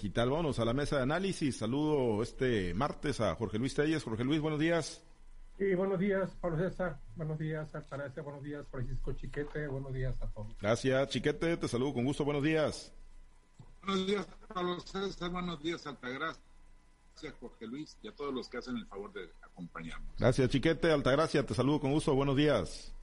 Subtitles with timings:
[0.00, 0.30] ¿Qué tal?
[0.30, 1.56] Vámonos a la mesa de análisis.
[1.56, 4.04] Saludo este martes a Jorge Luis Telles.
[4.04, 5.02] Jorge Luis, buenos días.
[5.58, 7.00] Sí, buenos días, Pablo César.
[7.16, 8.22] Buenos días, Altagracia.
[8.22, 9.66] Buenos días, Francisco Chiquete.
[9.66, 10.56] Buenos días a todos.
[10.60, 11.56] Gracias, Chiquete.
[11.56, 12.24] Te saludo con gusto.
[12.24, 12.92] Buenos días.
[13.82, 15.30] Buenos días, Pablo César.
[15.30, 16.44] Buenos días, Altagracia.
[17.14, 20.16] Gracias, Jorge Luis, y a todos los que hacen el favor de acompañarnos.
[20.16, 20.92] Gracias, Chiquete.
[20.92, 22.14] Altagracia, te saludo con gusto.
[22.14, 22.94] Buenos días.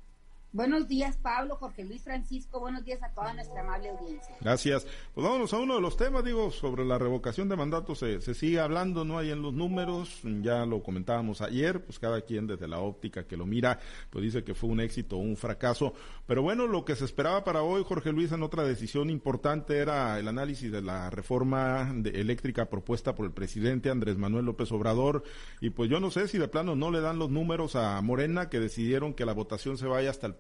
[0.56, 2.62] Buenos días, Pablo, Jorge Luis Francisco.
[2.62, 4.38] Buenos días a toda nuestra amable audiencia.
[4.40, 4.88] Gracias.
[5.14, 8.00] Pues vámonos a uno de los temas, digo, sobre la revocación de mandatos.
[8.00, 10.22] Se, se sigue hablando, no hay en los números.
[10.24, 13.80] Ya lo comentábamos ayer, pues cada quien desde la óptica que lo mira,
[14.10, 15.94] pues dice que fue un éxito o un fracaso.
[16.26, 20.18] Pero bueno, lo que se esperaba para hoy, Jorge Luis, en otra decisión importante era
[20.20, 25.24] el análisis de la reforma de eléctrica propuesta por el presidente Andrés Manuel López Obrador.
[25.60, 28.50] Y pues yo no sé si de plano no le dan los números a Morena,
[28.50, 30.36] que decidieron que la votación se vaya hasta el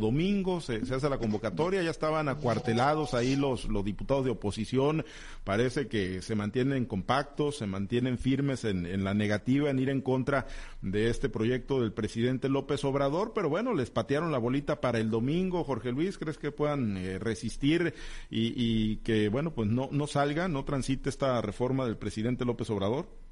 [0.00, 5.04] domingo, se, hace la convocatoria, ya estaban acuartelados ahí los, los diputados de oposición,
[5.44, 10.00] parece que se mantienen compactos, se mantienen firmes en, en la negativa, en ir en
[10.00, 10.46] contra
[10.82, 15.10] de este proyecto del presidente López Obrador, pero bueno, les patearon la bolita para el
[15.10, 17.94] domingo, Jorge Luis, ¿crees que puedan eh, resistir
[18.30, 22.70] y, y que, bueno, pues no, no salga, no transite esta reforma del presidente López
[22.70, 23.23] Obrador?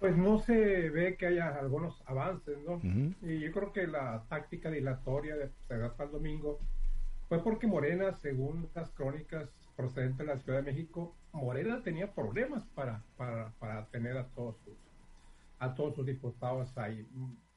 [0.00, 2.80] Pues no se ve que haya algunos avances, ¿no?
[3.20, 6.58] Y yo creo que la táctica dilatoria de postergar hasta el domingo
[7.28, 12.64] fue porque Morena, según las crónicas procedentes de la Ciudad de México, Morena tenía problemas
[12.74, 14.78] para, para, para tener a todos sus,
[15.58, 17.06] a todos sus diputados ahí.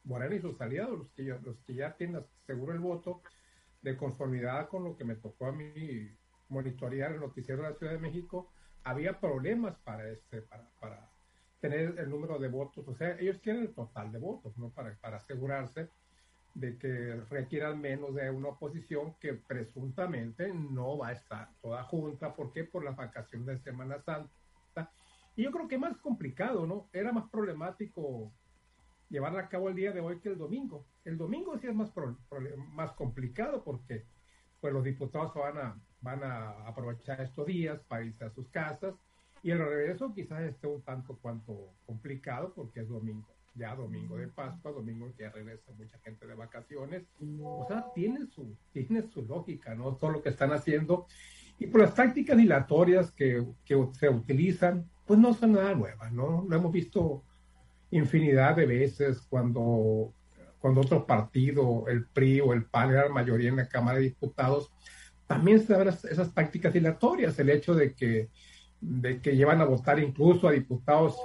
[0.03, 3.21] Morena y sus aliados, los que, los que ya tienen seguro el voto,
[3.81, 6.09] de conformidad con lo que me tocó a mí
[6.49, 8.51] monitorear el noticiero de la Ciudad de México,
[8.83, 11.12] había problemas para este, para, para
[11.63, 14.69] tener el número de votos, o sea, ellos quieren el total de votos, ¿no?
[14.71, 15.87] Para, para asegurarse
[16.55, 22.35] de que requieran menos de una oposición que presuntamente no va a estar toda junta,
[22.35, 22.65] ¿por qué?
[22.65, 24.91] Por la vacación de Semana Santa.
[25.37, 26.89] Y yo creo que más complicado, ¿no?
[26.91, 28.33] Era más problemático
[29.07, 30.85] llevarla a cabo el día de hoy que el domingo.
[31.05, 32.17] El domingo sí es más, pro,
[32.73, 34.03] más complicado porque
[34.59, 38.95] pues los diputados van a, van a aprovechar estos días para irse a sus casas
[39.43, 44.29] y el regreso quizás esté un tanto cuanto complicado porque es domingo, ya domingo de
[44.29, 47.03] Pascua, domingo que ya regresa mucha gente de vacaciones.
[47.41, 49.95] O sea, tiene su, tiene su lógica, ¿no?
[49.97, 51.07] Todo lo que están haciendo.
[51.59, 56.45] Y por las tácticas dilatorias que, que se utilizan, pues no son nada nuevas, ¿no?
[56.47, 57.23] Lo hemos visto
[57.91, 60.13] infinidad de veces cuando,
[60.59, 64.05] cuando otro partido, el PRI o el PAN, era la mayoría en la Cámara de
[64.05, 64.71] Diputados,
[65.27, 68.29] también se dan esas tácticas dilatorias, el hecho de que
[68.83, 71.15] de que llevan a votar incluso a diputados,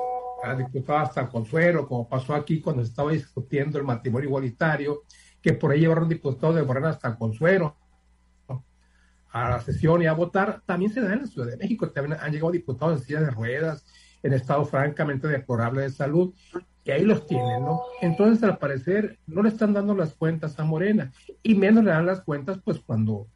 [0.45, 5.03] a diputadas hasta Consuelo, como pasó aquí cuando se estaba discutiendo el matrimonio igualitario,
[5.43, 7.77] que por ahí llevaron diputados de Morena hasta Consuelo
[9.31, 12.19] a la sesión y a votar, también se da en la Ciudad de México, también
[12.21, 13.85] han llegado diputados en silla de ruedas,
[14.23, 16.33] en estado francamente deplorable de salud,
[16.83, 17.83] que ahí los tienen, ¿no?
[18.01, 22.07] Entonces, al parecer, no le están dando las cuentas a Morena, y menos le dan
[22.07, 23.27] las cuentas, pues, cuando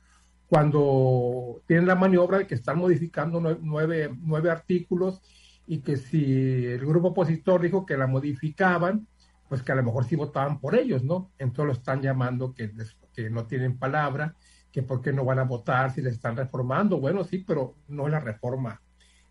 [0.52, 5.22] cuando tienen la maniobra de que están modificando nueve, nueve artículos
[5.66, 9.08] y que si el grupo opositor dijo que la modificaban,
[9.48, 11.30] pues que a lo mejor sí votaban por ellos, ¿no?
[11.38, 12.70] Entonces lo están llamando que,
[13.14, 14.36] que no tienen palabra,
[14.70, 17.00] que por qué no van a votar si les están reformando.
[17.00, 18.78] Bueno, sí, pero no es la reforma.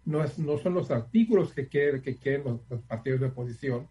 [0.06, 3.88] No, es, no son los artículos que quieren, que quieren los, los partidos de oposición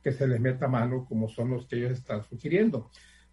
[0.00, 2.88] que se les meta mano como son los que ellos están sugiriendo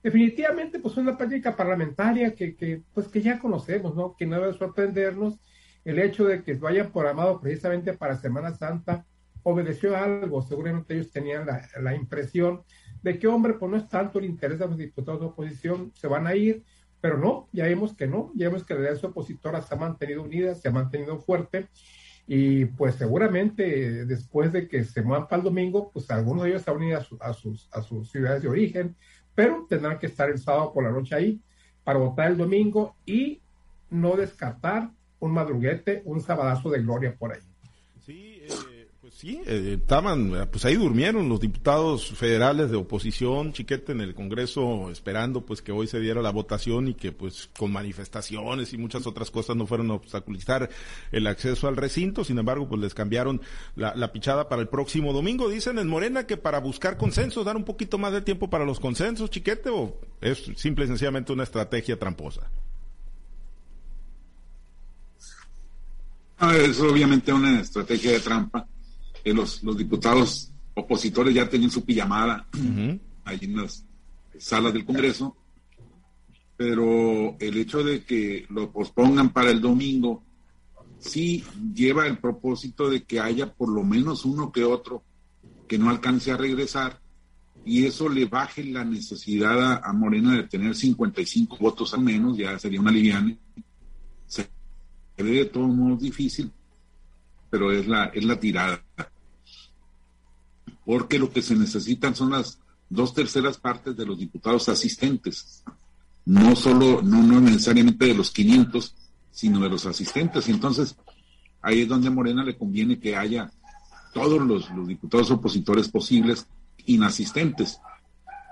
[0.05, 4.15] definitivamente pues una práctica parlamentaria que, que, pues que ya conocemos, ¿no?
[4.15, 5.39] Que no debe sorprendernos
[5.83, 9.03] el hecho de que vayan programado precisamente para Semana Santa
[9.41, 12.61] obedeció a algo, seguramente ellos tenían la, la, impresión
[13.01, 16.07] de que, hombre, pues no es tanto el interés de los diputados de oposición, se
[16.07, 16.63] van a ir,
[17.01, 20.21] pero no, ya vemos que no, ya vemos que la alianza opositora se ha mantenido
[20.21, 21.67] unida, se ha mantenido fuerte,
[22.27, 26.61] y pues seguramente después de que se muevan para el domingo, pues algunos de ellos
[26.61, 28.95] se unido a, su, a, sus, a sus ciudades de origen,
[29.35, 31.41] pero tendrán que estar el sábado por la noche ahí
[31.83, 33.41] para votar el domingo y
[33.89, 37.41] no descartar un madruguete, un sabadazo de gloria por ahí.
[38.05, 38.49] Sí, eh,
[39.15, 44.91] sí, eh, estaban, pues ahí durmieron los diputados federales de oposición, chiquete en el Congreso,
[44.91, 49.07] esperando pues que hoy se diera la votación y que pues con manifestaciones y muchas
[49.07, 50.69] otras cosas no fueron a obstaculizar
[51.11, 53.41] el acceso al recinto, sin embargo pues les cambiaron
[53.75, 55.49] la, la pichada para el próximo domingo.
[55.49, 58.79] Dicen en Morena que para buscar consensos, dar un poquito más de tiempo para los
[58.79, 62.49] consensos, chiquete, o es simple y sencillamente una estrategia tramposa.
[66.37, 68.67] Ah, es obviamente una estrategia de trampa.
[69.25, 72.99] Eh, los, los diputados opositores ya tenían su pijamada uh -huh.
[73.25, 73.83] ahí en las
[74.37, 75.35] salas del Congreso,
[76.55, 80.23] pero el hecho de que lo pospongan para el domingo,
[80.99, 81.43] sí
[81.73, 85.03] lleva el propósito de que haya por lo menos uno que otro
[85.67, 86.99] que no alcance a regresar
[87.65, 92.59] y eso le baje la necesidad a, Morena de tener 55 votos al menos, ya
[92.59, 93.35] sería una liviana.
[94.27, 94.47] Se
[95.17, 96.51] ve de todos modos difícil,
[97.49, 98.83] pero es la, es la tirada.
[100.85, 102.59] Porque lo que se necesitan son las
[102.89, 105.63] dos terceras partes de los diputados asistentes,
[106.25, 108.95] no solo, no, no necesariamente de los 500,
[109.31, 110.47] sino de los asistentes.
[110.47, 110.95] Y entonces,
[111.61, 113.51] ahí es donde a Morena le conviene que haya
[114.13, 116.47] todos los, diputados opositores posibles
[116.85, 117.79] inasistentes.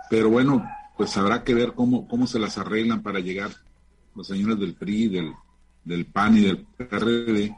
[0.10, 3.52] Pero bueno, pues habrá que ver cómo, cómo se las arreglan para llegar
[4.16, 5.34] los señores del PRI, del,
[5.84, 7.56] del PAN y del PRD,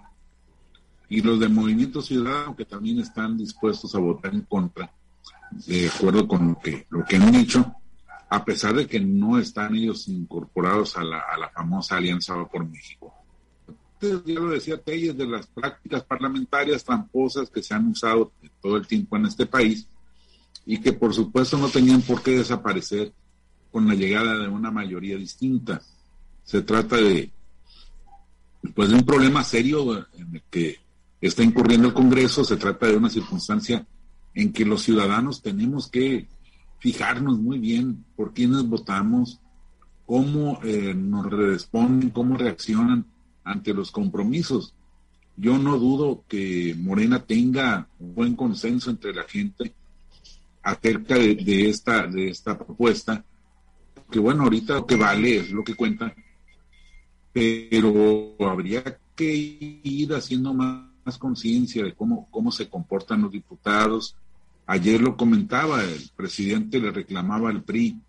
[1.09, 4.91] y los de Movimiento Ciudadano que también están dispuestos a votar en contra,
[5.67, 7.75] de acuerdo con lo que, lo que han dicho,
[8.29, 12.67] a pesar de que no están ellos incorporados a la, a la famosa Alianza por
[12.67, 13.13] México.
[14.01, 18.31] Ya lo decía Telles, de las prácticas parlamentarias tramposas que se han usado
[18.61, 19.87] todo el tiempo en este país
[20.65, 23.13] y que por supuesto no tenían por qué desaparecer
[23.71, 25.81] con la llegada de una mayoría distinta.
[26.43, 27.31] Se trata de,
[28.73, 30.84] pues, de un problema serio en el que
[31.21, 33.85] está incurriendo el Congreso, se trata de una circunstancia
[34.33, 36.27] en que los ciudadanos tenemos que
[36.79, 39.39] fijarnos muy bien por quiénes votamos,
[40.05, 43.05] cómo eh, nos responden, cómo reaccionan
[43.43, 44.73] ante los compromisos.
[45.37, 49.73] Yo no dudo que Morena tenga un buen consenso entre la gente
[50.61, 53.23] acerca de, esta, de esta propuesta,
[54.11, 56.13] que bueno, ahorita lo que vale es lo que cuenta,
[57.31, 58.83] pero habría
[59.15, 64.17] que ir haciendo más, más conciencia de cómo, cómo se comportan los diputados,
[64.67, 67.99] Ayer lo comentaba, el presidente le reclamaba al PRI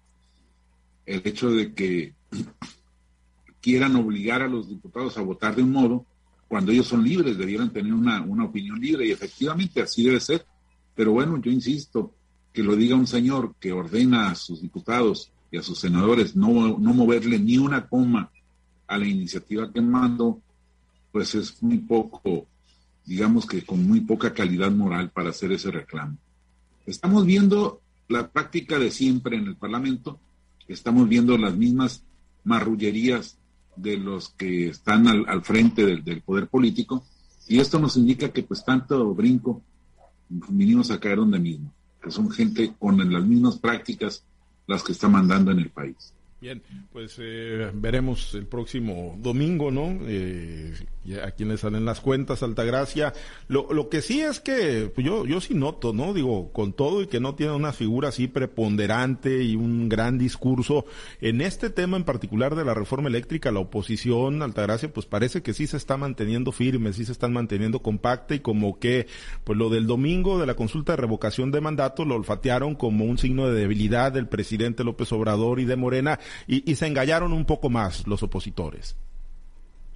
[1.04, 2.14] el hecho de que
[3.60, 6.06] quieran obligar a los diputados a votar de un modo
[6.48, 10.46] cuando ellos son libres, debieran tener una, opinión libre y efectivamente así debe ser.
[10.94, 12.14] Pero bueno, yo insisto,
[12.52, 16.78] que lo diga un señor que ordena a sus diputados y a sus senadores no,
[16.78, 18.31] no moverle ni una coma
[18.87, 20.40] a la iniciativa que mando,
[21.12, 22.46] pues es muy poco,
[23.06, 26.18] digamos que con muy poca calidad moral para hacer ese reclamo.
[26.84, 30.18] Estamos viendo la práctica de siempre en el Parlamento,
[30.68, 32.02] estamos viendo las mismas
[32.44, 33.38] marrullerías
[33.76, 37.04] de los que están al, frente del, poder político,
[37.48, 39.62] y esto nos indica que pues tanto brinco
[40.28, 41.72] vinimos a caer donde mismo,
[42.02, 44.24] que son gente con las mismas prácticas
[44.66, 46.12] las que está mandando en el país.
[46.38, 46.62] Bien,
[46.92, 49.98] pues eh, veremos el próximo domingo, ¿no?
[50.02, 50.74] Eh,
[51.24, 53.14] a quienes salen las cuentas, Altagracia.
[53.48, 56.12] Lo, lo que sí es que pues yo, yo sí noto, ¿no?
[56.12, 60.84] Digo, con todo y que no tiene una figura así preponderante y un gran discurso,
[61.22, 65.54] en este tema en particular de la reforma eléctrica, la oposición, Altagracia, pues parece que
[65.54, 69.06] sí se está manteniendo firme, sí se están manteniendo compacta y como que,
[69.44, 73.16] pues lo del domingo de la consulta de revocación de mandato lo olfatearon como un
[73.16, 77.44] signo de debilidad del presidente López Obrador y de Morena y, y se engallaron un
[77.44, 78.96] poco más los opositores.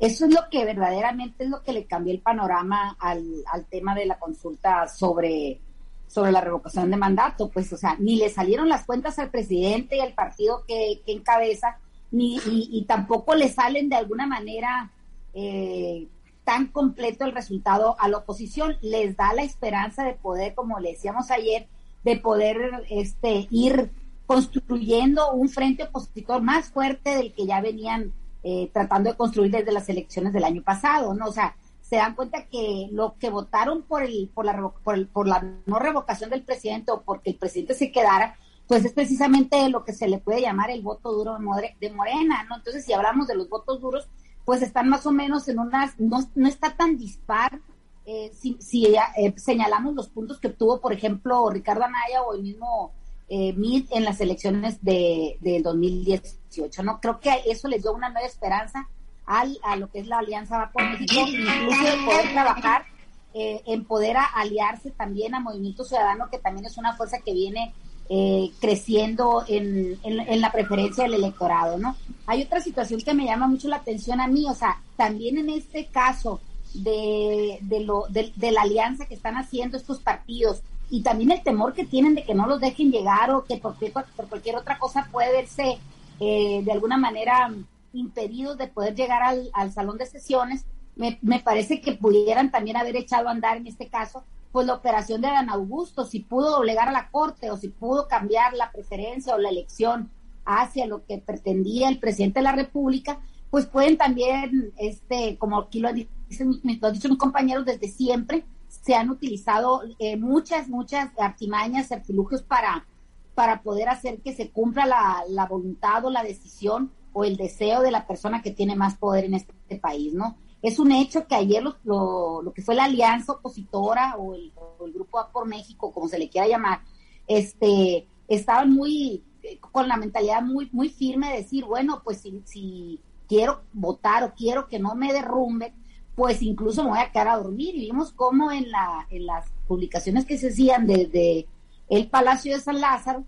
[0.01, 4.07] Eso es lo que verdaderamente es lo que le cambió el panorama al, tema de
[4.07, 5.61] la consulta sobre,
[6.07, 7.51] sobre la revocación de mandato.
[7.51, 11.77] Pues, o sea, ni le salieron las cuentas al presidente y al partido que, encabeza,
[12.11, 14.91] ni, y, tampoco le salen de alguna manera
[15.35, 16.09] eh,
[16.45, 18.79] tan completo el resultado a la oposición.
[18.81, 21.69] Les da la esperanza de poder, como le decíamos ayer,
[22.05, 23.91] de poder este, ir
[24.31, 28.13] construyendo un frente opositor más fuerte del que ya venían
[28.45, 31.27] eh, tratando de construir desde las elecciones del año pasado, ¿no?
[31.27, 35.43] O sea, se dan cuenta que lo que votaron por el, por la, por, la
[35.67, 38.37] no revocación del presidente o porque el presidente se quedara,
[38.69, 41.37] pues es precisamente lo que se le puede llamar el voto duro
[41.81, 42.55] de Morena, ¿no?
[42.55, 44.07] Entonces, si hablamos de los votos duros,
[44.45, 47.61] pues están más o menos en unas, no, no está tan dispar
[48.07, 52.43] eh, si, si eh, señalamos los puntos que obtuvo, por ejemplo, Ricardo Anaya o el
[52.43, 52.93] mismo
[53.31, 53.55] eh,
[53.91, 56.83] en las elecciones de, 2018.
[56.83, 57.01] ¿no?
[57.01, 58.89] Creo que eso les dio una nueva esperanza
[59.25, 62.85] al, a lo que es la Alianza Va por México, incluso de poder trabajar
[63.33, 67.73] eh, en poder aliarse también a Movimiento Ciudadano, que también es una fuerza que viene
[68.09, 71.95] eh, creciendo en, en, la preferencia del electorado, ¿no?
[72.27, 75.51] Hay otra situación que me llama mucho la atención a mí, o sea, también en
[75.51, 76.41] este caso
[76.75, 81.43] de, de, lo, de, de la alianza que están haciendo estos partidos y también el
[81.43, 84.79] temor que tienen de que no los dejen llegar o que por, por cualquier otra
[84.79, 85.79] cosa puede verse
[86.19, 87.51] eh, de alguna manera
[87.93, 90.67] impedidos de poder llegar al, salón de sesiones,
[90.97, 94.75] me, me, parece que pudieran también haber echado a andar en este caso, pues la
[94.75, 98.71] operación de Dan Augusto, si pudo doblegar a la Corte o si pudo cambiar la
[98.73, 100.11] preferencia o la elección
[100.45, 103.21] hacia lo que pretendía el presidente de la República,
[103.51, 108.45] pues pueden también, este, como aquí lo dicen, lo han dicho mis compañeros, desde siempre
[108.71, 112.87] se han utilizado eh, muchas, muchas artimañas, artilugios para,
[113.35, 117.91] para poder hacer que se cumpla la, voluntad o la decisión o el deseo de
[117.91, 120.37] la persona que tiene más poder en este, país, ¿no?
[120.63, 124.53] Es un hecho que ayer lo, lo, que fue la alianza opositora o el,
[124.85, 126.81] el grupo A por México, como se le quiera llamar,
[127.27, 129.25] este, estaban muy,
[129.73, 134.35] con la mentalidad muy, muy firme de decir, bueno, pues si, si quiero votar o
[134.35, 135.73] quiero que no me derrumbe,
[136.21, 137.75] pues incluso me voy a quedar a dormir.
[137.75, 141.47] Y vimos cómo en, la, las publicaciones que se hacían desde
[141.89, 143.25] el Palacio de San Lázaro,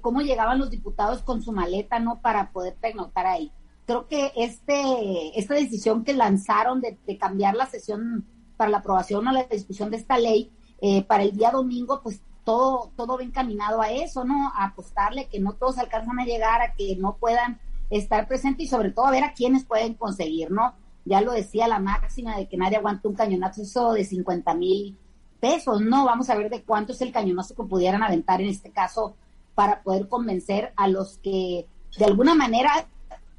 [0.00, 2.20] cómo llegaban los diputados con su maleta, ¿no?
[2.20, 3.50] Para poder pernoctar ahí.
[3.86, 8.24] Creo que este, esta decisión que lanzaron de, cambiar la sesión
[8.56, 12.22] para la aprobación o la discusión de esta ley eh, para el día domingo, pues
[12.44, 14.52] todo, todo va encaminado a eso, ¿no?
[14.54, 17.58] A apostarle que no todos alcanzan a llegar, a que no puedan
[17.90, 20.74] estar presentes y sobre todo a ver a quiénes pueden conseguir, ¿no?
[21.08, 24.96] Ya lo decía la máxima de que nadie aguanta un cañonazo de 50 mil
[25.40, 26.04] pesos, ¿no?
[26.04, 29.14] Vamos a ver de cuánto es el cañonazo que pudieran aventar en este caso
[29.54, 31.66] para poder convencer a los que
[31.98, 32.86] de alguna manera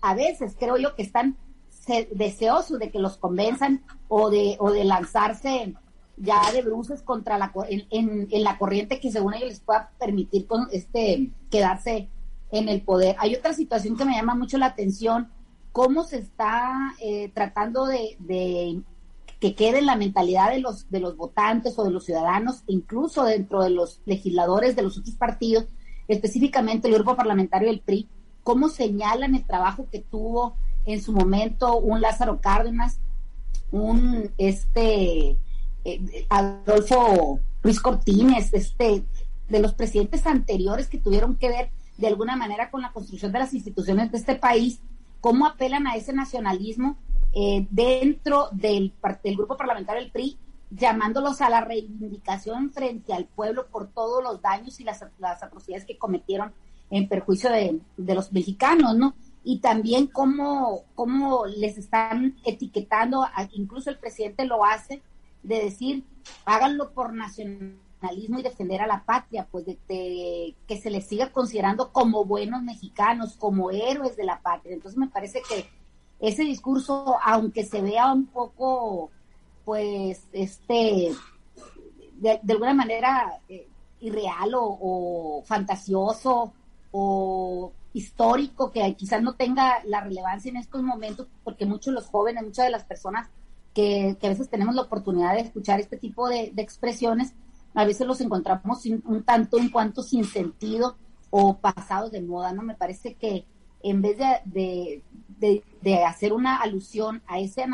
[0.02, 1.38] a veces creo yo que están
[2.12, 5.74] deseosos de que los convenzan o de, o de lanzarse
[6.18, 10.46] ya de bruces contra la en, en, la corriente que según ellos les pueda permitir
[10.46, 12.10] con este quedarse
[12.52, 13.16] en el poder.
[13.20, 15.30] Hay otra situación que me llama mucho la atención,
[15.72, 18.82] cómo se está eh, tratando de,
[19.40, 23.24] que quede en la mentalidad de los, de los votantes o de los ciudadanos, incluso
[23.24, 25.66] dentro de los legisladores de los otros partidos,
[26.08, 28.08] específicamente el grupo parlamentario del PRI,
[28.44, 33.00] cómo señalan el trabajo que tuvo en su momento un Lázaro Cárdenas,
[33.72, 35.38] un este
[35.86, 39.06] eh, Adolfo Luis Cortines, este
[39.48, 43.40] de los presidentes anteriores que tuvieron que ver de alguna manera con la construcción de
[43.40, 44.82] las instituciones de este país,
[45.22, 46.98] cómo apelan a ese nacionalismo
[47.34, 50.38] eh, dentro del, del grupo parlamentario del PRI,
[50.72, 55.86] llamándolos a la reivindicación frente al pueblo por todos los daños y las, las atrocidades
[55.86, 56.54] que cometieron
[56.90, 59.14] en perjuicio de, de, los mexicanos, ¿no?
[59.44, 65.02] Y también cómo, cómo les están etiquetando, incluso el presidente lo hace,
[65.44, 66.04] de decir,
[66.46, 67.14] háganlo por
[68.12, 73.36] y defender a la patria, pues de, que se les siga considerando como buenos mexicanos,
[73.38, 74.74] como héroes de la patria.
[74.74, 75.70] Entonces me parece que
[76.20, 79.10] ese discurso, aunque se vea un poco,
[79.66, 81.12] pues, este,
[82.18, 83.68] de, alguna manera eh,
[84.00, 86.54] irreal o, fantasioso
[86.92, 92.08] o histórico, que quizás no tenga la relevancia en estos momentos, porque muchos de los
[92.08, 93.30] jóvenes, muchas de las personas
[93.74, 97.34] que, a veces tenemos la oportunidad de escuchar este tipo de expresiones,
[97.74, 100.98] a veces los encontramos un tanto en cuanto sin sentido
[101.30, 102.64] o pasados de moda, ¿no?
[102.64, 103.46] Me parece que
[103.82, 105.04] en vez de,
[105.82, 107.66] de, hacer una alusión a ese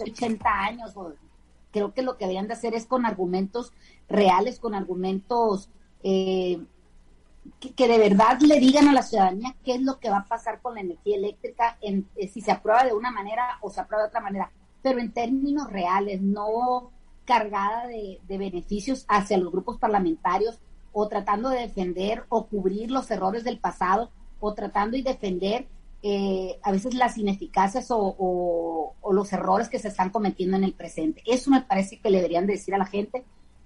[0.00, 0.92] 80 años,
[1.70, 3.72] creo que lo que deberían de hacer es con argumentos
[4.08, 5.70] reales, con argumentos
[6.02, 6.60] eh,
[7.60, 10.60] que, de verdad le digan a la ciudadanía qué es lo que va a pasar
[10.60, 14.02] con la energía eléctrica, en, eh, si se aprueba de una manera o se aprueba
[14.02, 14.50] de otra manera
[14.86, 16.92] pero en términos reales, no
[17.24, 20.60] cargada de, beneficios hacia los grupos parlamentarios
[20.92, 25.66] o tratando de defender o cubrir los errores del pasado o tratando de defender
[26.04, 31.20] eh, a veces las ineficacias o, los errores que se están cometiendo en el presente.
[31.26, 33.24] Eso me parece que le deberían decir a la gente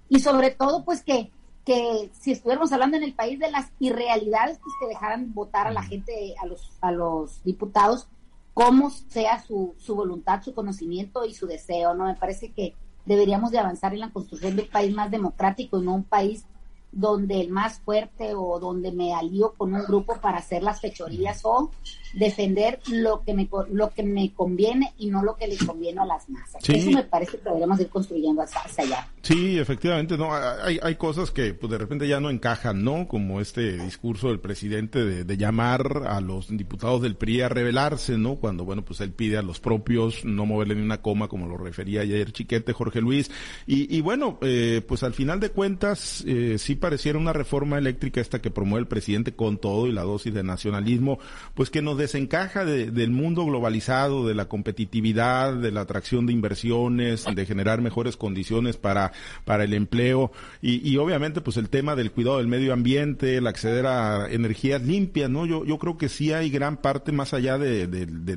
[0.09, 1.29] y sobre todo pues que,
[1.63, 5.71] que si estuviéramos hablando en el país de las irrealidades, pues que dejaran votar a
[5.71, 8.07] la gente, a los, a los diputados
[8.53, 12.05] cómo sea su, su voluntad, su conocimiento y su deseo, ¿no?
[12.05, 15.85] Me parece que deberíamos de avanzar en la construcción de un país más democrático y
[15.85, 16.45] no un país
[16.91, 21.41] donde el más fuerte o donde me alío con un grupo para hacer las fechorías
[21.43, 21.71] o
[22.13, 26.05] defender lo que me lo que me conviene y no lo que le conviene a
[26.05, 26.61] las masas.
[26.67, 29.07] Eso me parece que deberíamos ir construyendo hacia, allá.
[29.21, 33.07] Sí, efectivamente, no hay, hay cosas que pues de repente ya no encajan, ¿no?
[33.07, 38.17] Como este discurso del presidente de, de llamar a los diputados del PRI a rebelarse,
[38.17, 38.35] ¿no?
[38.35, 41.57] Cuando bueno, pues él pide a los propios no moverle ni una coma como lo
[41.57, 43.31] refería ayer Chiquete Jorge Luis
[43.65, 48.19] y, y bueno, eh, pues al final de cuentas eh, sí pareciera una reforma eléctrica
[48.19, 51.19] esta que promueve el presidente con todo y la dosis de nacionalismo,
[51.53, 57.25] pues que nos desencaja del mundo globalizado, de la competitividad, de la atracción de inversiones,
[57.33, 59.13] de generar mejores condiciones para
[59.45, 63.85] para el empleo y, obviamente pues el tema del cuidado del medio ambiente, el acceder
[63.87, 65.45] a energías limpias, ¿no?
[65.45, 67.87] Yo, yo creo que sí hay gran parte más allá de,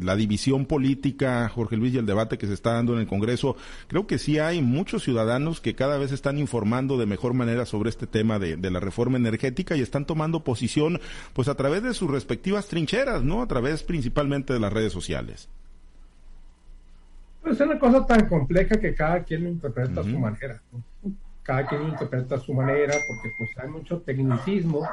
[0.03, 3.57] la división política, Jorge Luis, y el debate que se está dando en el Congreso,
[3.89, 7.91] creo que sí hay muchos ciudadanos que cada vez están informando de mejor manera sobre
[7.91, 11.01] este tema de, de la reforma energética y están tomando posición
[11.33, 13.43] pues a través de sus respectivas trincheras, ¿no?
[13.43, 15.49] A través principalmente de las redes sociales.
[17.45, 20.63] Pues es una cosa tan compleja que cada quien lo interpreta a su manera.
[21.43, 24.89] Cada quien lo interpreta a su manera porque pues hay mucho tecnicismo,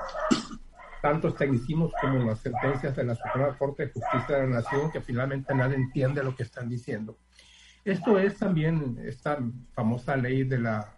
[1.01, 4.99] tantos tecnicismos como las sentencias de la Suprema Corte de Justicia de la Nación que
[4.99, 7.17] finalmente nadie entiende lo que están diciendo.
[7.85, 9.39] Esto es también esta
[9.73, 10.93] famosa ley de la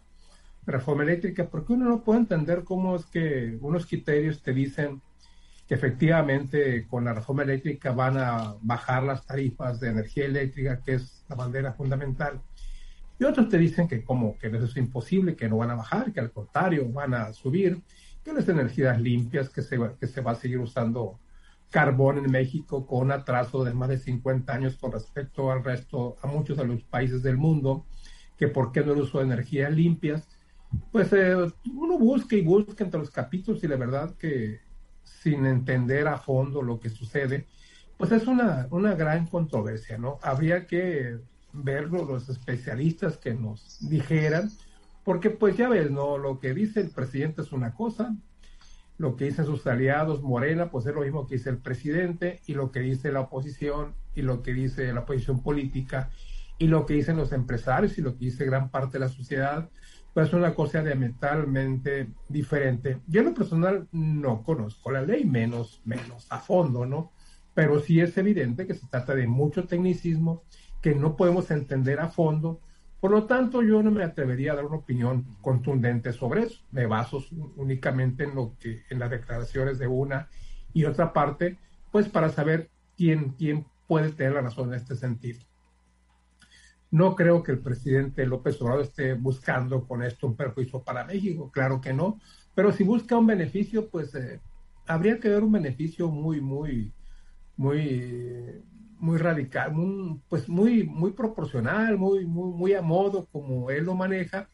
[0.65, 5.01] reforma eléctrica, porque uno no puede entender cómo es que unos criterios te dicen
[5.67, 10.96] que efectivamente con la reforma eléctrica van a bajar las tarifas de energía eléctrica, que
[10.96, 12.41] es la bandera fundamental.
[13.20, 16.12] Y otros te dicen que como que eso es imposible, que no van a bajar,
[16.12, 17.82] que al contrario van a subir,
[18.24, 21.20] que las energías limpias, que se, que se va a seguir usando
[21.70, 26.27] carbón en México con atraso de más de 50 años con respecto al resto, a
[26.27, 27.86] muchos de los países del mundo,
[28.38, 30.32] que por qué no el uso de energías limpias.
[30.92, 31.36] Pues eh,
[31.74, 34.62] uno busca y busca entre los capítulos y la verdad que
[35.03, 37.48] sin entender a fondo lo que sucede,
[37.98, 40.20] pues es una, una gran controversia, ¿no?
[40.22, 41.20] Habría que
[41.53, 44.51] verlo los especialistas que nos dijeran,
[45.03, 46.18] porque pues ya ves, ¿no?
[46.18, 48.15] Lo que dice el presidente es una cosa,
[48.98, 52.53] lo que dicen sus aliados, Morena, pues es lo mismo que dice el presidente, y
[52.53, 56.10] lo que dice la oposición, y lo que dice la oposición política,
[56.58, 59.70] y lo que dicen los empresarios, y lo que dice gran parte de la sociedad,
[60.13, 63.00] pues es una cosa diametralmente diferente.
[63.08, 67.12] Yo en lo personal no conozco la ley, menos, menos a fondo, ¿no?
[67.53, 70.43] Pero sí es evidente que se trata de mucho tecnicismo
[70.82, 72.62] que no podemos entender a fondo.
[73.00, 76.62] Por lo tanto, yo no me atrevería a dar una opinión contundente sobre eso.
[76.72, 77.24] Me baso
[77.55, 80.29] únicamente en lo que, en las declaraciones de una
[80.74, 81.58] y otra parte,
[81.91, 85.41] pues para saber quién, quién puede tener la razón en este sentido.
[86.93, 91.50] No creo que el presidente López Obrador esté buscando con esto un perjuicio para México,
[91.50, 92.19] claro que no,
[92.53, 94.39] pero si busca un beneficio, pues eh,
[94.85, 96.93] habría que ver un beneficio muy, muy,
[97.57, 98.62] muy,
[99.00, 99.73] muy radical,
[100.29, 104.47] pues muy, muy proporcional, muy, muy, muy a modo como él lo maneja,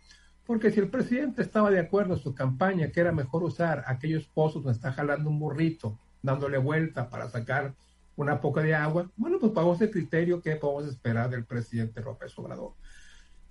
[0.46, 4.28] porque si el presidente estaba de acuerdo en su campaña que era mejor usar aquellos
[4.28, 7.76] pozos donde está jalando un burrito, dándole vuelta para sacar
[8.22, 9.10] una poca de agua.
[9.16, 12.74] Bueno, pues bajo ese criterio, ¿qué podemos esperar del presidente López Obrador?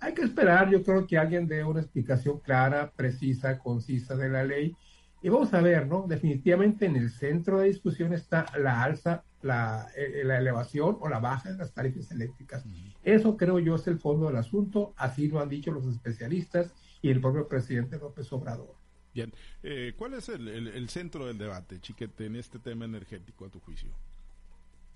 [0.00, 4.44] Hay que esperar, yo creo que alguien dé una explicación clara, precisa, concisa de la
[4.44, 4.76] ley.
[5.22, 6.06] Y vamos a ver, ¿no?
[6.06, 11.18] Definitivamente en el centro de discusión está la alza, la, eh, la elevación o la
[11.18, 12.64] baja de las tarifas eléctricas.
[13.02, 17.10] Eso creo yo es el fondo del asunto, así lo han dicho los especialistas y
[17.10, 18.76] el propio presidente López Obrador.
[19.14, 23.48] Bien, eh, ¿cuál es el, el centro del debate, Chiquete, en este tema energético, a
[23.48, 23.90] tu juicio?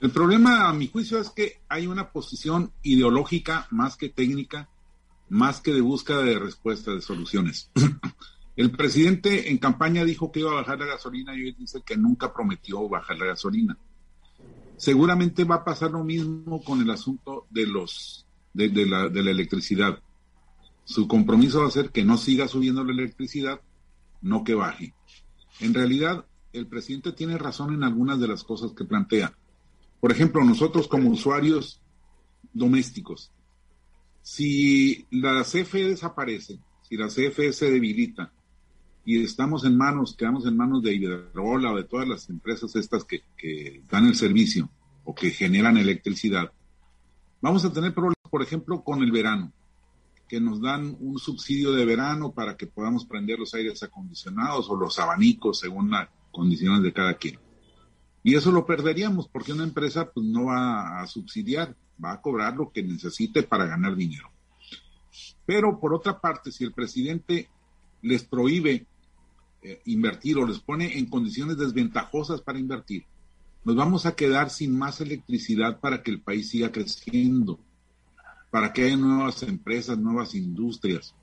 [0.02, 4.68] El problema, a mi juicio, es que hay una posición ideológica más que técnica,
[5.28, 7.70] más que de búsqueda de respuestas, de soluciones.
[8.56, 11.96] El presidente en campaña dijo que iba a bajar la gasolina y hoy dice que
[11.96, 13.78] nunca prometió bajar la gasolina.
[14.76, 19.30] Seguramente va a pasar lo mismo con el asunto de los de, la, de la
[19.30, 20.02] electricidad.
[20.82, 23.60] Su compromiso va a ser que no siga subiendo la electricidad,
[24.20, 24.94] no que baje.
[25.60, 29.32] En realidad, el presidente tiene razón en algunas de las cosas que plantea.
[30.02, 31.80] Por ejemplo, nosotros como usuarios
[32.52, 33.30] domésticos,
[34.20, 38.32] si la CFE desaparece, si la CFE se debilita
[39.04, 43.04] y estamos en manos, quedamos en manos de Iberdrola o de todas las empresas estas
[43.04, 44.68] que, que dan el servicio
[45.04, 46.50] o que generan electricidad,
[47.40, 49.52] vamos a tener problemas, por ejemplo, con el verano,
[50.26, 54.74] que nos dan un subsidio de verano para que podamos prender los aires acondicionados o
[54.74, 57.38] los abanicos según las condiciones de cada quien.
[58.24, 62.56] Y eso lo perderíamos porque una empresa pues, no va a subsidiar, va a cobrar
[62.56, 64.30] lo que necesite para ganar dinero.
[65.44, 67.48] Pero por otra parte, si el presidente
[68.00, 68.86] les prohíbe
[69.62, 73.04] eh, invertir o les pone en condiciones desventajosas para invertir,
[73.64, 77.60] nos vamos a quedar sin más electricidad para que el país siga creciendo,
[78.50, 81.14] para que haya nuevas empresas, nuevas industrias.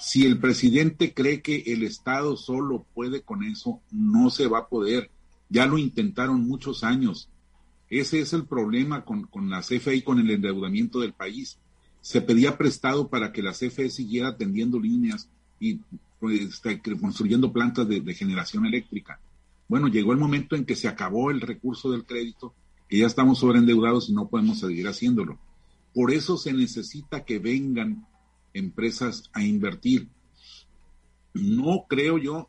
[0.00, 4.68] Si el presidente cree que el Estado solo puede con eso, no se va a
[4.68, 5.10] poder
[5.48, 7.28] ya lo intentaron muchos años.
[7.88, 11.58] Ese es el problema con, la CFE y con el endeudamiento del país.
[12.00, 15.28] Se pedía prestado para que la CFE siguiera atendiendo líneas
[15.60, 15.80] y
[16.18, 19.20] pues, este, construyendo plantas de, de, generación eléctrica.
[19.68, 22.54] Bueno, llegó el momento en que se acabó el recurso del crédito,
[22.88, 25.38] que ya estamos sobreendeudados y no podemos seguir haciéndolo.
[25.94, 28.06] Por eso se necesita que vengan
[28.52, 30.08] empresas a invertir.
[31.34, 32.48] No creo yo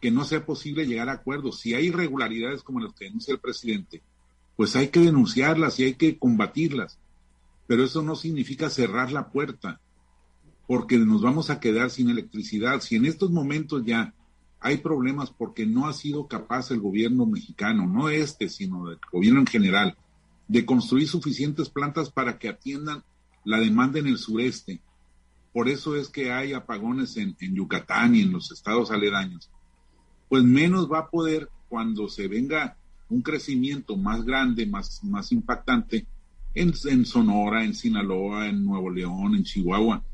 [0.00, 1.60] que no sea posible llegar a acuerdos.
[1.60, 4.02] Si hay irregularidades como las que denuncia el presidente,
[4.56, 6.98] pues hay que denunciarlas y hay que combatirlas.
[7.66, 9.80] Pero eso no significa cerrar la puerta,
[10.66, 12.80] porque nos vamos a quedar sin electricidad.
[12.80, 14.14] Si en estos momentos ya
[14.60, 19.40] hay problemas porque no ha sido capaz el gobierno mexicano, no este, sino el gobierno
[19.40, 19.96] en general,
[20.48, 23.02] de construir suficientes plantas para que atiendan
[23.44, 24.80] la demanda en el sureste.
[25.52, 29.50] Por eso es que hay apagones en, Yucatán y en los estados aledaños.
[30.30, 32.76] Pues menos va a poder cuando se venga
[33.08, 36.06] un crecimiento más grande, más, más impactante
[36.54, 40.04] en, en Sonora, en Sinaloa, en Nuevo León, en Chihuahua.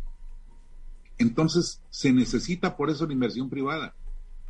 [1.18, 3.94] Entonces se necesita por eso la inversión privada.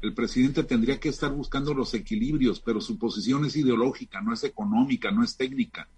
[0.03, 4.45] El presidente tendría que estar buscando los equilibrios, pero su posición es ideológica, no es
[4.45, 5.89] económica, no es técnica.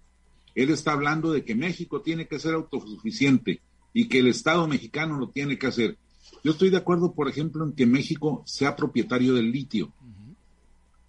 [0.55, 3.61] Él está hablando de que México tiene que ser autosuficiente
[3.93, 5.97] y que el Estado mexicano lo tiene que hacer.
[6.43, 9.91] Yo estoy de acuerdo, por ejemplo, en que México sea propietario del litio,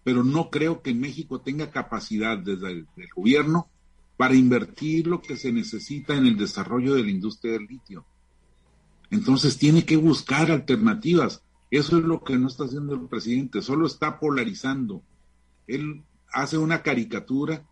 [0.02, 3.68] pero no creo que México tenga capacidad desde el gobierno
[4.16, 8.04] para invertir lo que se necesita en el desarrollo de la industria del litio.
[9.10, 11.42] Entonces tiene que buscar alternativas.
[11.70, 15.02] Eso es lo que no está haciendo el presidente, solo está polarizando.
[15.66, 16.02] Él
[16.32, 17.64] hace una caricatura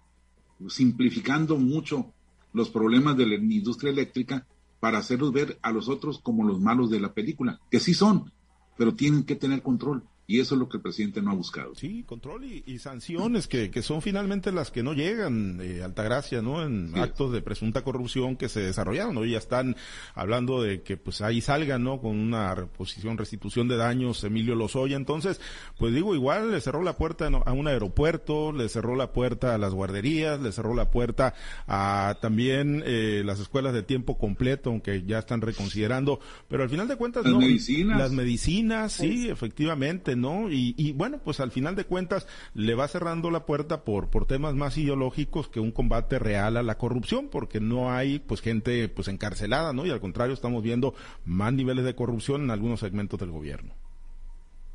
[0.69, 2.13] simplificando mucho
[2.53, 4.47] los problemas de la industria eléctrica
[4.81, 8.33] para hacerlos ver a los otros como los malos de la película, que sí son,
[8.77, 10.05] pero tienen que tener control.
[10.31, 11.75] Y eso es lo que el presidente no ha buscado.
[11.75, 16.63] Sí, control y, sanciones que, que, son finalmente las que no llegan, eh, Altagracia, ¿no?
[16.63, 19.17] En actos de presunta corrupción que se desarrollaron.
[19.17, 19.75] Hoy ya están
[20.15, 22.03] hablando de que pues ahí salgan, ¿no?
[22.03, 24.99] Con una reposición, restitución de daños Emilio Lozoya.
[24.99, 25.41] Entonces,
[25.79, 29.59] pues digo, igual le cerró la puerta a un aeropuerto, le cerró la puerta a
[29.59, 31.33] las guarderías, le cerró la puerta
[31.67, 36.21] a también eh, las escuelas de tiempo completo, aunque ya están reconsiderando.
[36.49, 37.41] Pero al final de cuentas, las no.
[37.41, 37.99] Medicinas.
[37.99, 40.51] Las medicinas, sí, efectivamente ¿no?
[40.51, 44.55] Y, bueno, pues al final de cuentas le va cerrando la puerta por, por temas
[44.55, 49.09] más ideológicos que un combate real a la corrupción, porque no hay pues gente pues
[49.09, 49.87] encarcelada, ¿no?
[49.87, 53.75] Y al contrario estamos viendo más niveles de corrupción en algunos segmentos del gobierno.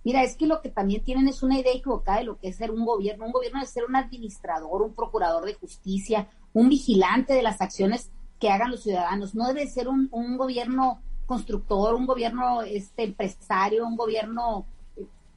[0.04, 2.58] Mira, es que lo que también tienen es una idea equivocada de lo que es
[2.58, 3.26] ser un gobierno.
[3.26, 8.12] Un gobierno es ser un administrador, un procurador de justicia, un vigilante de las acciones
[8.38, 9.34] que hagan los ciudadanos.
[9.34, 14.66] No debe ser un, un gobierno constructor, un gobierno este, empresario, un gobierno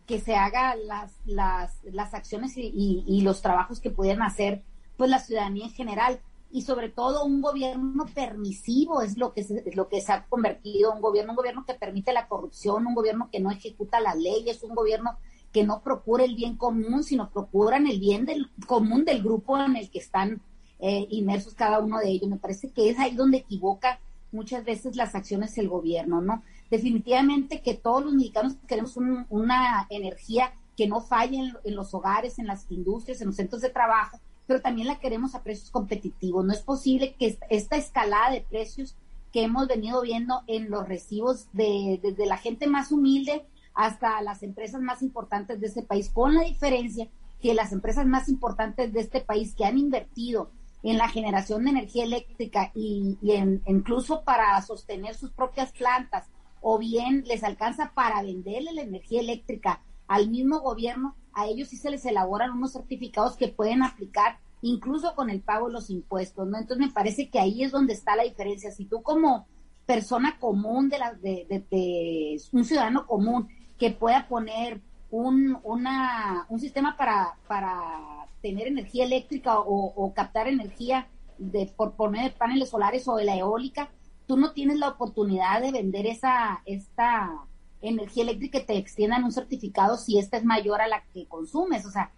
[0.07, 4.63] que se haga las, las, las acciones y, los trabajos que pudieran hacer
[4.97, 6.21] pues la ciudadanía en general.
[6.53, 10.27] Y sobre todo un gobierno permisivo es lo que se, es lo que se ha
[10.27, 10.93] convertido.
[10.93, 14.63] Un gobierno un gobierno que permite la corrupción un gobierno que no ejecuta las leyes
[14.63, 15.19] un gobierno
[15.53, 19.77] que no procura el bien común sino procuran el bien del común del grupo en
[19.77, 20.41] el que están
[20.79, 22.31] eh, inmersos cada uno de ellos.
[22.31, 23.99] Me parece que es ahí donde equivoca
[24.37, 30.53] muchas veces las acciones el gobierno no definitivamente que todos los mexicanos queremos una energía
[30.77, 34.61] que no falle en, los hogares, en las industrias, en los centros de trabajo, pero
[34.61, 36.45] también la queremos a precios competitivos.
[36.45, 38.95] No es posible que esta escalada de precios
[39.33, 43.45] que hemos venido viendo en los recibos de, desde la gente más humilde
[43.75, 47.09] hasta las empresas más importantes de este país, con la diferencia
[47.41, 50.51] que las empresas más importantes de este país que han invertido
[50.91, 56.29] en la generación de energía eléctrica y, en, incluso para sostener sus propias plantas
[56.61, 61.77] o bien les alcanza para venderle la energía eléctrica al mismo gobierno, a ellos sí
[61.77, 66.47] se les elaboran unos certificados que pueden aplicar incluso con el pago de los impuestos,
[66.47, 66.57] ¿no?
[66.57, 68.71] Entonces me parece que ahí es donde está la diferencia.
[68.71, 69.49] Si tú como
[69.87, 76.97] persona común de, la, de, un ciudadano común que pueda poner un, una, un sistema
[76.97, 83.17] para, para tener energía eléctrica o, o captar energía de, por poner paneles solares o
[83.17, 83.91] de la eólica,
[84.27, 87.47] tú no tienes la oportunidad de vender esa esta
[87.83, 91.85] energía eléctrica que te extiendan un certificado si esta es mayor a la que consumes.
[91.87, 92.11] O sea,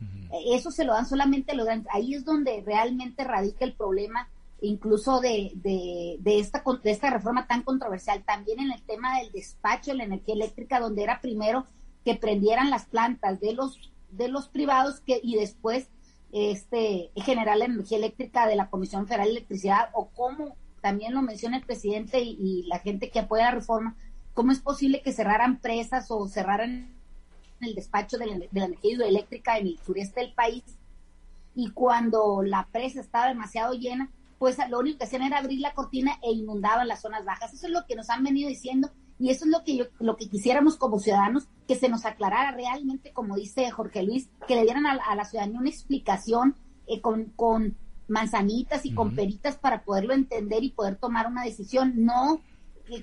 [0.46, 4.29] eso se lo dan solamente, lo dan, ahí es donde realmente radica el problema
[4.61, 9.31] incluso de, de, de, esta, de esta reforma tan controversial, también en el tema del
[9.31, 11.64] despacho de la energía eléctrica, donde era primero
[12.09, 15.90] que prendieran las plantas de los, de los privados que, y después
[16.33, 21.21] este, generar la energía eléctrica de la Comisión Federal de Electricidad o cómo también lo
[21.21, 23.94] menciona el presidente y, la gente que apoya la reforma,
[24.33, 26.94] ¿cómo es posible que cerraran presas o cerraran
[27.61, 30.64] el despacho de la, de la energía hidroeléctrica en el sureste del país?
[31.55, 35.75] Y cuando la presa estaba demasiado llena, pues lo único que hacían era abrir la
[35.75, 37.53] cortina e inundaban las zonas bajas.
[37.53, 40.16] Eso es lo que nos han venido diciendo y eso es lo que yo, lo
[40.16, 44.62] que quisiéramos como ciudadanos, que se nos aclarara realmente, como dice Jorge Luis, que le
[44.62, 46.54] dieran a, la ciudadanía una explicación
[46.87, 47.76] eh, con, con
[48.07, 52.40] manzanitas y con peritas para poderlo entender y poder tomar una decisión, no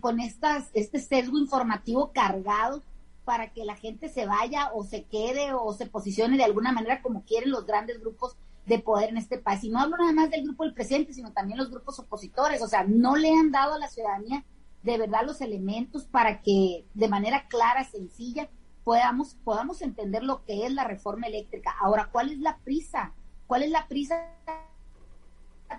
[0.02, 2.82] con estas, este sesgo informativo cargado
[3.24, 7.02] para que la gente se vaya o se quede o se posicione de alguna manera
[7.02, 9.64] como quieren los grandes grupos de poder en este país.
[9.64, 12.62] Y no hablo nada más del grupo del presidente, sino también los grupos opositores.
[12.62, 14.44] O sea, no le han dado a la ciudadanía
[14.86, 18.50] de verdad los elementos para que de manera clara, sencilla,
[18.84, 21.76] podamos, podamos entender lo que es la reforma eléctrica.
[21.82, 23.14] Ahora, ¿cuál es la prisa?
[23.48, 24.30] ¿Cuál es la prisa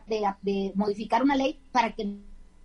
[0.08, 2.18] de, de modificar una ley para que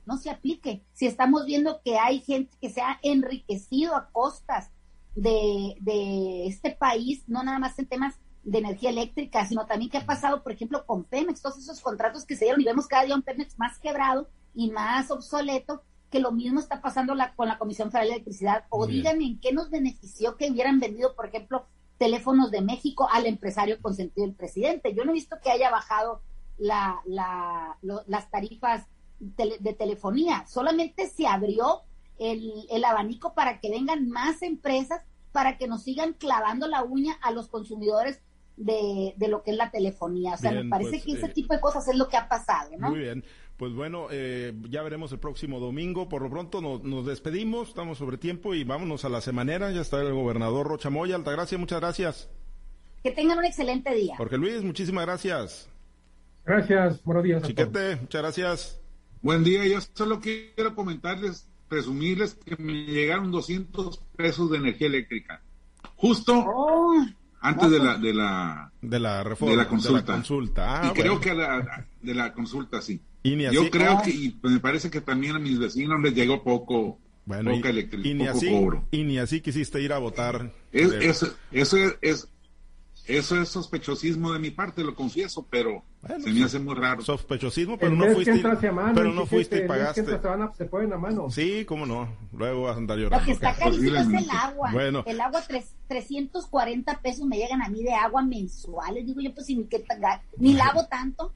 [0.07, 0.83] no se aplique?
[0.93, 4.71] Si estamos viendo que hay gente que se ha enriquecido a costas
[5.13, 9.99] de, de este país, no nada más en temas de energía eléctrica, sino también qué
[9.99, 13.03] ha pasado, por ejemplo, con Pemex, todos esos contratos que se dieron y vemos cada
[13.03, 17.47] día un Pemex más quebrado y más obsoleto, que lo mismo está pasando la, con
[17.47, 18.65] la Comisión Federal de Electricidad.
[18.69, 21.65] O díganme en qué nos benefició que hubieran vendido, por ejemplo,
[21.97, 24.93] teléfonos de México al empresario consentido del presidente.
[24.93, 26.21] Yo no he visto que haya bajado
[26.57, 28.85] la, la, las tarifas
[29.19, 31.81] de telefonía, solamente se abrió
[32.17, 37.17] el, el abanico para que vengan más empresas para que nos sigan clavando la uña
[37.21, 38.19] a los consumidores
[38.57, 40.33] de, de, lo que es la telefonía.
[40.33, 42.27] O sea, me parece pues, que ese eh, tipo de cosas es lo que ha
[42.27, 42.89] pasado, ¿no?
[42.89, 43.23] Muy bien.
[43.61, 46.09] Pues bueno, eh, ya veremos el próximo domingo.
[46.09, 49.69] Por lo pronto nos, despedimos, estamos sobre tiempo y vámonos a la semanera.
[49.69, 51.15] Ya está el gobernador Rocha Moya.
[51.15, 52.27] Altagracia, muchas gracias.
[53.03, 54.17] Que tengan un excelente día.
[54.17, 55.69] Jorge Luis, muchísimas gracias.
[56.43, 57.43] Gracias, buenos días.
[57.43, 58.81] Chiquete, muchas gracias.
[59.21, 65.43] Buen día, yo solo quiero comentarles, presumirles que me llegaron 200 pesos de energía eléctrica.
[65.97, 66.95] Justo oh.
[67.41, 70.13] Antes de la, de la, de la reforma, de la consulta.
[70.13, 70.81] consulta.
[70.81, 72.99] Ah, y creo que la, de la consulta sí.
[73.23, 77.51] Yo creo que, y me parece que también a mis vecinos les llegó poco, bueno,
[77.51, 78.87] poca electricidad, poco así, cobro.
[78.91, 80.51] Y ni así quisiste ir a votar.
[80.71, 82.27] Es, eso, eso es,
[83.05, 87.03] eso es sospechosismo de mi parte, lo confieso, pero se me hace muy raro.
[87.03, 88.41] Sospechosismo, pero no fuiste,
[88.95, 90.03] pero no fuiste y pagaste.
[90.03, 91.29] Se, van a, se ponen a mano.
[91.29, 92.09] Sí, cómo no.
[92.31, 93.19] Luego vas a andar llorando.
[93.19, 94.71] Lo que está carísimo es el agua.
[94.71, 95.03] Bueno.
[95.05, 99.05] El agua, tres, 340 pesos me llegan a mí de agua mensuales.
[99.05, 99.83] Digo yo, pues, ni, que,
[100.37, 101.29] ni lavo tanto.